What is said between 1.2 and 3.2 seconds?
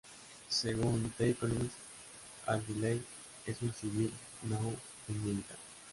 Economist" al-Digheily